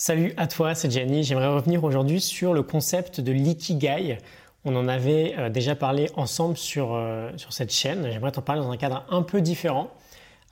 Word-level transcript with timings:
Salut 0.00 0.32
à 0.36 0.46
toi, 0.46 0.76
c'est 0.76 0.92
Gianni. 0.92 1.24
J'aimerais 1.24 1.48
revenir 1.48 1.82
aujourd'hui 1.82 2.20
sur 2.20 2.54
le 2.54 2.62
concept 2.62 3.20
de 3.20 3.32
l'ikigai. 3.32 4.18
On 4.64 4.76
en 4.76 4.86
avait 4.86 5.34
euh, 5.36 5.48
déjà 5.50 5.74
parlé 5.74 6.08
ensemble 6.14 6.56
sur, 6.56 6.94
euh, 6.94 7.32
sur 7.36 7.52
cette 7.52 7.72
chaîne. 7.72 8.08
J'aimerais 8.08 8.30
t'en 8.30 8.40
parler 8.40 8.62
dans 8.62 8.70
un 8.70 8.76
cadre 8.76 9.04
un 9.10 9.22
peu 9.22 9.40
différent, 9.40 9.90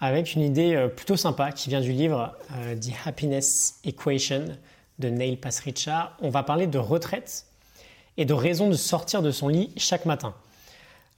avec 0.01 0.35
une 0.35 0.43
idée 0.43 0.75
euh, 0.75 0.89
plutôt 0.89 1.17
sympa 1.17 1.53
qui 1.53 1.69
vient 1.69 1.81
du 1.81 1.93
livre 1.93 2.37
The 2.51 2.91
Happiness 3.05 3.79
Equation 3.85 4.47
de 4.99 5.11
Neil 5.11 5.37
Pasricha. 5.37 6.17
On 6.21 6.29
va 6.29 6.43
parler 6.43 6.67
de 6.67 6.79
retraite 6.79 7.47
et 8.17 8.25
de 8.25 8.35
raison 8.35 8.69
de 8.69 8.75
sortir 8.75 9.23
de 9.23 9.31
son 9.31 9.47
lit 9.47 9.71
chaque 9.77 10.07
matin. 10.07 10.35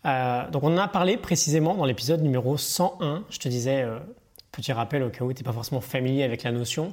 donc 0.05 0.65
on 0.65 0.75
en 0.75 0.77
a 0.77 0.89
parlé 0.89 1.17
précisément 1.17 1.75
dans 1.75 1.87
l'épisode 1.87 2.21
numéro 2.21 2.59
101. 2.59 3.25
Je 3.31 3.39
te 3.39 3.49
disais, 3.49 3.87
petit 4.53 4.75
rappel 4.75 5.03
au 5.03 5.09
cas 5.09 5.25
où 5.25 5.33
tu 5.33 5.43
n'es 5.43 5.45
pas 5.47 5.55
forcément 5.55 5.81
familier 5.81 6.25
avec 6.25 6.43
la 6.43 6.53
notion 6.53 6.93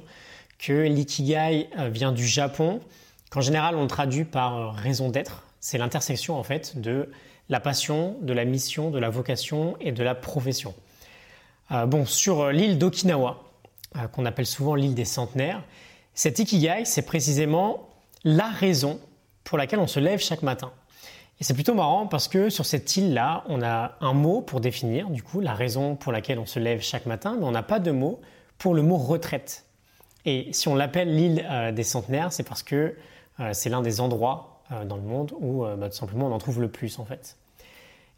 que 0.58 0.86
l'ikigai 0.86 1.68
euh, 1.78 1.88
vient 1.88 2.12
du 2.12 2.26
Japon, 2.26 2.80
qu'en 3.30 3.40
général 3.40 3.76
on 3.76 3.86
traduit 3.86 4.24
par 4.24 4.56
euh, 4.56 4.70
raison 4.70 5.10
d'être. 5.10 5.44
C'est 5.60 5.78
l'intersection 5.78 6.38
en 6.38 6.42
fait 6.42 6.80
de 6.80 7.10
la 7.48 7.60
passion, 7.60 8.16
de 8.22 8.32
la 8.32 8.44
mission, 8.44 8.90
de 8.90 8.98
la 8.98 9.10
vocation 9.10 9.76
et 9.80 9.92
de 9.92 10.02
la 10.02 10.14
profession. 10.14 10.74
Euh, 11.72 11.86
bon, 11.86 12.04
sur 12.04 12.50
l'île 12.50 12.78
d'Okinawa, 12.78 13.42
qu'on 14.12 14.26
appelle 14.26 14.46
souvent 14.46 14.74
l'île 14.74 14.94
des 14.94 15.04
centenaires, 15.04 15.62
cet 16.14 16.38
ikigai, 16.38 16.84
c'est 16.84 17.02
précisément 17.02 17.88
la 18.24 18.48
raison 18.48 19.00
pour 19.44 19.58
laquelle 19.58 19.78
on 19.78 19.86
se 19.86 20.00
lève 20.00 20.18
chaque 20.18 20.42
matin. 20.42 20.72
Et 21.40 21.44
c'est 21.44 21.54
plutôt 21.54 21.74
marrant 21.74 22.06
parce 22.06 22.28
que 22.28 22.48
sur 22.48 22.64
cette 22.64 22.96
île-là, 22.96 23.44
on 23.48 23.62
a 23.62 23.92
un 24.00 24.14
mot 24.14 24.40
pour 24.40 24.60
définir, 24.60 25.10
du 25.10 25.22
coup, 25.22 25.40
la 25.40 25.52
raison 25.52 25.94
pour 25.94 26.12
laquelle 26.12 26.38
on 26.38 26.46
se 26.46 26.58
lève 26.58 26.80
chaque 26.80 27.06
matin, 27.06 27.36
mais 27.38 27.44
on 27.44 27.50
n'a 27.50 27.62
pas 27.62 27.78
de 27.78 27.90
mot 27.90 28.20
pour 28.58 28.74
le 28.74 28.82
mot 28.82 28.96
retraite. 28.96 29.65
Et 30.26 30.48
si 30.52 30.66
on 30.66 30.74
l'appelle 30.74 31.14
l'île 31.14 31.46
euh, 31.48 31.72
des 31.72 31.84
centenaires, 31.84 32.32
c'est 32.32 32.42
parce 32.42 32.64
que 32.64 32.96
euh, 33.38 33.50
c'est 33.52 33.70
l'un 33.70 33.80
des 33.80 34.00
endroits 34.00 34.60
euh, 34.72 34.84
dans 34.84 34.96
le 34.96 35.02
monde 35.02 35.32
où 35.40 35.64
bah, 35.78 35.88
tout 35.88 35.96
simplement 35.96 36.26
on 36.26 36.32
en 36.32 36.38
trouve 36.38 36.60
le 36.60 36.68
plus 36.68 36.98
en 36.98 37.04
fait. 37.04 37.36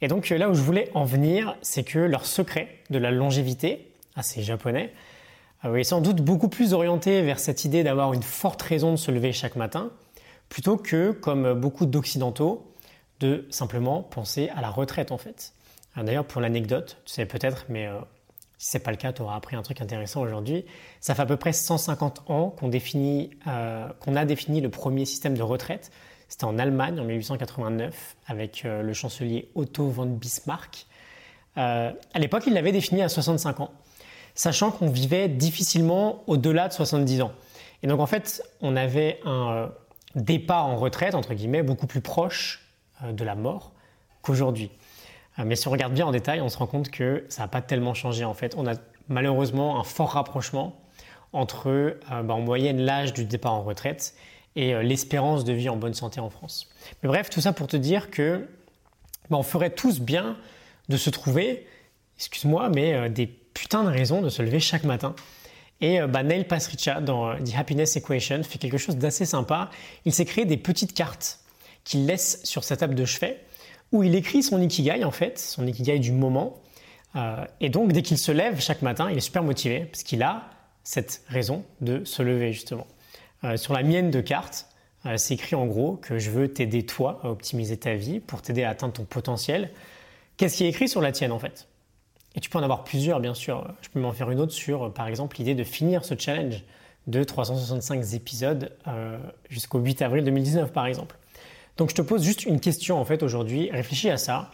Et 0.01 0.09
donc 0.09 0.31
là 0.31 0.49
où 0.49 0.55
je 0.55 0.63
voulais 0.63 0.91
en 0.95 1.05
venir, 1.05 1.57
c'est 1.61 1.85
que 1.85 1.99
leur 1.99 2.25
secret 2.25 2.69
de 2.89 2.99
la 2.99 3.11
longévité, 3.11 3.93
assez 4.17 4.43
japonais, 4.43 4.93
est 5.65 5.83
sans 5.83 6.01
doute 6.01 6.23
beaucoup 6.23 6.49
plus 6.49 6.73
orienté 6.73 7.21
vers 7.23 7.41
cette 7.41 7.65
idée 7.65 7.83
d'avoir 7.83 8.13
une 8.13 8.23
forte 8.23 8.63
raison 8.63 8.93
de 8.93 8.97
se 8.97 9.11
lever 9.11 9.33
chaque 9.33 9.57
matin, 9.57 9.91
plutôt 10.49 10.77
que, 10.77 11.11
comme 11.11 11.53
beaucoup 11.55 11.85
d'occidentaux, 11.85 12.73
de 13.19 13.45
simplement 13.51 14.05
penser 14.05 14.51
à 14.51 14.61
la 14.61 14.71
retraite 14.71 15.11
en 15.11 15.19
fait. 15.19 15.53
D'ailleurs, 15.97 16.25
pour 16.25 16.41
l'anecdote, 16.41 16.99
tu 17.05 17.15
sais 17.15 17.27
peut-être, 17.27 17.67
mais 17.69 17.89
si 18.59 18.71
c'est 18.71 18.81
pas 18.81 18.91
le 18.91 18.97
cas, 18.97 19.13
tu 19.13 19.23
auras 19.23 19.37
appris 19.37 19.55
un 19.55 19.63
truc 19.63 19.81
intéressant 19.81 20.21
aujourd'hui. 20.21 20.65
Ça 21.01 21.15
fait 21.15 21.23
à 21.23 21.27
peu 21.27 21.37
près 21.37 21.53
150 21.53 22.29
ans 22.29 22.51
qu'on 22.51 22.71
euh, 22.73 23.89
qu'on 24.01 24.17
a 24.17 24.25
défini 24.25 24.61
le 24.61 24.69
premier 24.69 25.05
système 25.05 25.37
de 25.37 25.43
retraite. 25.43 25.93
C'était 26.29 26.45
en 26.45 26.59
Allemagne 26.59 26.99
en 26.99 27.05
1889 27.05 28.17
avec 28.27 28.65
euh, 28.65 28.83
le 28.83 28.93
chancelier 28.93 29.49
Otto 29.55 29.89
von 29.89 30.07
Bismarck. 30.07 30.87
Euh, 31.57 31.93
à 32.13 32.19
l'époque, 32.19 32.45
il 32.49 32.53
l'avait 32.53 32.73
défini 32.73 33.01
à 33.01 33.09
65 33.09 33.61
ans, 33.61 33.71
sachant 34.35 34.73
qu'on 34.73 34.91
vivait 34.91 35.29
difficilement 35.29 36.25
au-delà 36.27 36.67
de 36.67 36.73
70 36.73 37.23
ans. 37.23 37.33
Et 37.85 37.87
donc 37.87 38.01
en 38.01 38.07
fait, 38.07 38.43
on 38.61 38.75
avait 38.75 39.21
un 39.25 39.71
départ 40.17 40.67
en 40.67 40.77
retraite, 40.77 41.15
entre 41.15 41.33
guillemets, 41.33 41.63
beaucoup 41.63 41.87
plus 41.87 42.01
proche 42.01 42.67
de 43.09 43.25
la 43.25 43.37
mort 43.37 43.73
qu'aujourd'hui. 44.21 44.73
Euh, 45.39 45.43
mais 45.45 45.57
si 45.57 45.69
on 45.69 45.71
regarde 45.71 45.93
bien 45.93 46.07
en 46.07 46.13
détail, 46.13 46.41
on 46.41 46.49
se 46.49 46.59
rend 46.59 46.67
compte 46.67 46.91
que 46.91 47.25
ça 47.29 47.43
n'a 47.43 47.49
pas 47.49 47.63
tellement 47.63 47.95
changé 47.95 48.25
en 48.25 48.35
fait. 48.35 48.55
On 48.57 48.67
a 48.67 48.75
malheureusement 49.09 49.81
un 49.81 49.85
fort 49.85 50.11
rapprochement 50.11 50.81
entre 51.33 51.69
euh, 51.69 52.23
bah, 52.23 52.35
en 52.35 52.41
moyenne 52.41 52.81
l'âge 52.81 53.13
du 53.13 53.25
départ 53.25 53.55
en 53.55 53.63
retraite 53.63 54.15
et 54.57 54.75
euh, 54.75 54.83
l'espérance 54.83 55.45
de 55.45 55.53
vie 55.53 55.69
en 55.69 55.77
bonne 55.77 55.95
santé 55.95 56.21
en 56.21 56.31
France. 56.31 56.69
Mais 57.03 57.09
bref, 57.09 57.31
tout 57.31 57.41
ça 57.41 57.53
pour 57.53 57.67
te 57.67 57.77
dire 57.77 58.11
que 58.11 58.47
bah, 59.31 59.37
on 59.37 59.43
ferait 59.43 59.71
tous 59.71 60.01
bien 60.01 60.37
de 60.89 60.97
se 60.97 61.11
trouver, 61.11 61.67
excuse-moi, 62.17 62.71
mais 62.71 63.11
des 63.11 63.27
putains 63.27 63.85
de 63.85 63.91
raisons 63.91 64.23
de 64.23 64.31
se 64.31 64.41
lever 64.41 64.59
chaque 64.59 64.85
matin. 64.85 65.15
Et 65.83 66.01
bah, 66.01 66.23
Neil 66.23 66.45
Pasricha, 66.45 67.03
dans 67.03 67.37
The 67.37 67.55
Happiness 67.55 67.95
Equation, 67.97 68.43
fait 68.43 68.57
quelque 68.57 68.79
chose 68.79 68.97
d'assez 68.97 69.27
sympa. 69.27 69.69
Il 70.07 70.15
s'est 70.15 70.25
créé 70.25 70.47
des 70.47 70.57
petites 70.57 70.95
cartes 70.95 71.41
qu'il 71.85 72.07
laisse 72.07 72.41
sur 72.43 72.65
sa 72.65 72.79
table 72.79 72.95
de 72.95 73.05
chevet 73.05 73.39
où 73.93 74.03
il 74.03 74.15
écrit 74.15 74.43
son 74.43 74.61
ikigai 74.61 75.05
en 75.05 75.11
fait, 75.11 75.39
son 75.39 75.67
ikigai 75.67 75.99
du 75.99 76.13
moment. 76.13 76.61
Euh, 77.17 77.45
et 77.61 77.69
donc 77.71 77.93
dès 77.93 78.03
qu'il 78.03 78.19
se 78.19 78.33
lève 78.33 78.61
chaque 78.61 78.83
matin, 78.83 79.11
il 79.11 79.17
est 79.17 79.23
super 79.23 79.43
motivé 79.43 79.87
parce 79.87 80.03
qu'il 80.03 80.23
a 80.23 80.51
cette 80.85 81.23
raison 81.29 81.65
de 81.81 82.05
se 82.05 82.23
lever 82.23 82.53
justement. 82.53 82.87
Euh, 83.45 83.57
sur 83.57 83.73
la 83.73 83.83
mienne 83.83 84.11
de 84.11 84.21
carte, 84.21 84.67
euh, 85.07 85.17
c'est 85.17 85.35
écrit 85.35 85.57
en 85.57 85.67
gros 85.67 85.97
que 85.97 86.19
je 86.19 86.31
veux 86.31 86.53
t'aider 86.53 86.85
toi 86.85 87.21
à 87.23 87.31
optimiser 87.31 87.77
ta 87.77 87.95
vie 87.95 88.21
pour 88.21 88.43
t'aider 88.43 88.65
à 88.65 88.71
atteindre 88.71 88.93
ton 88.93 89.05
potentiel. 89.05 89.71
Qu'est-ce 90.37 90.59
qui 90.59 90.65
est 90.65 90.69
écrit 90.69 90.89
sur 90.89 91.01
la 91.01 91.13
tienne 91.13 91.33
en 91.33 91.39
fait? 91.39 91.69
Et 92.35 92.41
tu 92.41 92.51
peux 92.51 92.59
en 92.59 92.63
avoir 92.63 92.85
plusieurs 92.85 93.21
bien 93.21 93.35
sûr. 93.35 93.67
Je 93.81 93.89
peux 93.89 94.01
m'en 94.01 94.13
faire 94.13 94.31
une 94.31 94.41
autre 94.41 94.53
sur 94.53 94.93
par 94.93 95.09
exemple 95.09 95.39
l'idée 95.39 95.55
de 95.55 95.65
finir 95.65 96.05
ce 96.05 96.15
challenge 96.17 96.63
de 97.07 97.25
365 97.25 98.13
épisodes 98.13 98.77
jusqu'au 99.49 99.79
8 99.79 100.03
avril 100.03 100.25
2019 100.25 100.73
par 100.73 100.87
exemple. 100.87 101.17
Donc 101.79 101.91
je 101.91 101.95
te 101.95 102.03
pose 102.03 102.23
juste 102.25 102.45
une 102.45 102.61
question 102.61 103.01
en 103.01 103.05
fait 103.05 103.23
aujourd'hui. 103.23 103.71
Réfléchis 103.71 104.11
à 104.11 104.19
ça. 104.19 104.51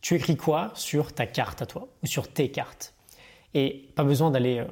Tu 0.00 0.16
écris 0.16 0.36
quoi 0.36 0.72
sur 0.74 1.12
ta 1.12 1.26
carte 1.26 1.62
à 1.62 1.66
toi 1.66 1.86
ou 2.02 2.06
sur 2.06 2.32
tes 2.32 2.50
cartes? 2.50 2.94
Et 3.54 3.88
pas 3.94 4.04
besoin 4.04 4.30
d'aller 4.30 4.58
euh, 4.58 4.64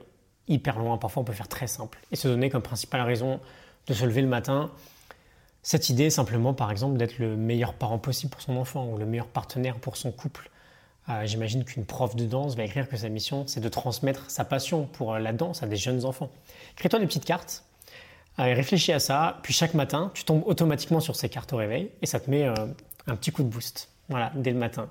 hyper 0.48 0.78
loin. 0.78 0.96
Parfois 0.96 1.20
on 1.20 1.24
peut 1.24 1.34
faire 1.34 1.46
très 1.46 1.66
simple 1.66 2.00
et 2.10 2.16
se 2.16 2.26
donner 2.26 2.48
comme 2.48 2.62
principale 2.62 3.02
raison 3.02 3.38
de 3.86 3.94
se 3.94 4.04
lever 4.06 4.22
le 4.22 4.28
matin. 4.28 4.70
Cette 5.62 5.90
idée 5.90 6.08
simplement 6.08 6.54
par 6.54 6.70
exemple 6.70 6.96
d'être 6.96 7.18
le 7.18 7.36
meilleur 7.36 7.74
parent 7.74 7.98
possible 7.98 8.30
pour 8.32 8.40
son 8.40 8.56
enfant 8.56 8.88
ou 8.88 8.96
le 8.96 9.04
meilleur 9.04 9.28
partenaire 9.28 9.76
pour 9.76 9.98
son 9.98 10.10
couple. 10.10 10.50
Euh, 11.10 11.26
j'imagine 11.26 11.64
qu'une 11.64 11.84
prof 11.84 12.16
de 12.16 12.24
danse 12.24 12.56
va 12.56 12.64
écrire 12.64 12.88
que 12.88 12.96
sa 12.96 13.10
mission 13.10 13.44
c'est 13.46 13.60
de 13.60 13.68
transmettre 13.68 14.30
sa 14.30 14.46
passion 14.46 14.86
pour 14.86 15.12
euh, 15.12 15.18
la 15.18 15.34
danse 15.34 15.62
à 15.62 15.66
des 15.66 15.76
jeunes 15.76 16.06
enfants. 16.06 16.30
Crée-toi 16.76 16.98
des 16.98 17.06
petites 17.06 17.26
cartes 17.26 17.62
réfléchis 18.38 18.92
à 18.92 18.98
ça, 19.00 19.38
puis 19.42 19.52
chaque 19.52 19.74
matin, 19.74 20.10
tu 20.14 20.24
tombes 20.24 20.42
automatiquement 20.46 21.00
sur 21.00 21.16
ces 21.16 21.28
cartes 21.28 21.52
au 21.52 21.56
réveil 21.56 21.90
et 22.02 22.06
ça 22.06 22.20
te 22.20 22.30
met 22.30 22.46
euh, 22.46 22.54
un 23.06 23.16
petit 23.16 23.32
coup 23.32 23.42
de 23.42 23.48
boost. 23.48 23.88
Voilà, 24.08 24.32
dès 24.34 24.50
le 24.50 24.58
matin. 24.58 24.88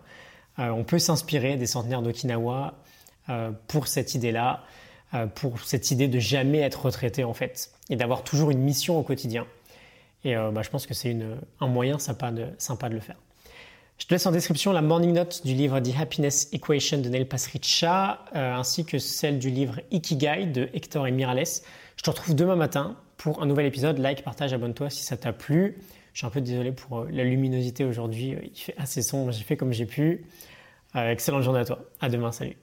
Euh, 0.60 0.70
on 0.70 0.84
peut 0.84 1.00
s'inspirer 1.00 1.58
des 1.58 1.66
centenaires 1.66 2.02
d'Okinawa 2.02 2.76
euh, 3.30 3.52
pour 3.68 3.88
cette 3.88 4.16
idée-là, 4.16 4.64
pour 5.34 5.60
cette 5.62 5.90
idée 5.90 6.08
de 6.08 6.20
jamais 6.20 6.60
être 6.60 6.86
retraité 6.86 7.24
en 7.24 7.34
fait, 7.34 7.72
et 7.90 7.96
d'avoir 7.96 8.24
toujours 8.24 8.52
une 8.52 8.60
mission 8.60 9.00
au 9.00 9.02
quotidien. 9.02 9.48
Et 10.24 10.36
bah, 10.36 10.62
je 10.62 10.70
pense 10.70 10.86
que 10.86 10.94
c'est 10.94 11.18
un 11.60 11.68
moyen 11.68 11.98
sympa 11.98 12.30
de, 12.30 12.46
sympa 12.60 12.90
de 12.90 12.94
le 12.94 13.00
faire. 13.00 13.16
Je 13.98 14.06
te 14.06 14.14
laisse 14.14 14.28
en 14.28 14.32
description 14.32 14.72
la 14.72 14.84
morning 14.84 15.14
note 15.14 15.44
du 15.44 15.56
livre 15.56 15.80
The 15.80 16.00
Happiness 16.00 16.50
Equation 16.54 17.00
de 17.00 17.10
Neil 17.10 17.26
Pasricha, 17.26 18.24
ainsi 18.34 18.86
que 18.86 19.00
celle 19.00 19.40
du 19.40 19.50
livre 19.50 19.80
Ikigai 19.90 20.46
de 20.46 20.70
Hector 20.76 21.08
et 21.08 21.12
Mirales. 21.12 21.64
Je 21.96 22.04
te 22.04 22.10
retrouve 22.12 22.36
demain 22.36 22.56
matin 22.56 22.96
pour 23.20 23.44
un 23.44 23.46
nouvel 23.46 23.68
épisode. 23.68 24.00
Like, 24.00 24.24
partage, 24.24 24.54
abonne-toi 24.54 24.90
si 24.90 25.04
ça 25.04 25.16
t'a 25.16 25.34
plu. 25.34 25.78
Je 26.14 26.20
suis 26.20 26.26
un 26.26 26.32
peu 26.32 26.42
désolé 26.42 26.72
pour 26.72 27.02
euh, 27.02 27.08
la 27.12 27.24
luminosité 27.24 27.86
aujourd'hui. 27.86 28.36
Il 28.42 28.58
fait 28.58 28.76
assez 28.78 29.04
sombre. 29.04 29.32
J'ai 29.32 29.44
fait 29.44 29.58
comme 29.58 29.74
j'ai 29.74 29.86
pu. 29.86 30.26
Euh, 30.96 31.12
excellente 31.12 31.44
journée 31.44 31.60
à 31.60 31.66
toi. 31.66 31.86
À 32.02 32.10
demain. 32.10 32.32
Salut. 32.32 32.56